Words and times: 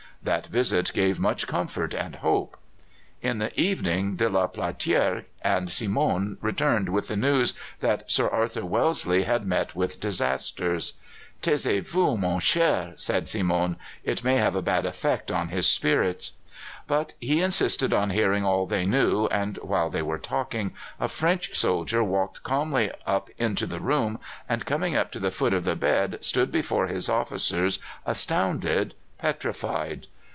That 0.23 0.45
visit 0.45 0.91
gave 0.93 1.19
much 1.19 1.47
comfort 1.47 1.95
and 1.95 2.17
hope. 2.17 2.55
In 3.23 3.39
the 3.39 3.59
evening 3.59 4.17
de 4.17 4.29
la 4.29 4.45
Platière 4.45 5.25
and 5.41 5.67
Simon 5.67 6.37
returned 6.41 6.89
with 6.89 7.07
the 7.07 7.15
news 7.17 7.55
that 7.79 8.11
Sir 8.11 8.27
Arthur 8.29 8.63
Wellesley 8.63 9.23
had 9.23 9.47
met 9.47 9.75
with 9.75 9.99
disasters. 9.99 10.93
"Taisez 11.41 11.87
vous, 11.87 12.17
mon 12.17 12.39
cher," 12.39 12.93
said 12.97 13.27
Simon. 13.27 13.77
"It 14.03 14.23
may 14.23 14.37
have 14.37 14.55
a 14.55 14.61
bad 14.61 14.85
effect 14.85 15.31
on 15.31 15.47
his 15.47 15.67
spirits." 15.67 16.33
But 16.85 17.15
he 17.19 17.41
insisted 17.41 17.91
on 17.91 18.11
hearing 18.11 18.45
all 18.45 18.67
they 18.67 18.85
knew, 18.85 19.25
and 19.31 19.57
while 19.63 19.89
they 19.89 20.03
were 20.03 20.19
talking 20.19 20.71
a 20.99 21.07
French 21.07 21.57
soldier 21.57 22.03
walked 22.03 22.43
calmly 22.43 22.91
up 23.07 23.31
into 23.39 23.65
the 23.65 23.79
room, 23.79 24.19
and 24.47 24.67
coming 24.67 24.95
up 24.95 25.11
to 25.13 25.19
the 25.19 25.31
foot 25.31 25.55
of 25.55 25.63
the 25.63 25.75
bed, 25.75 26.19
stood 26.23 26.51
before 26.51 26.85
his 26.85 27.09
officers, 27.09 27.79
astounded, 28.05 28.93
petrified. 29.17 30.07